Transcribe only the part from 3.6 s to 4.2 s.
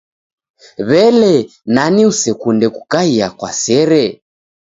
sere?